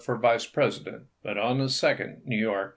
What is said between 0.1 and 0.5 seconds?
Vice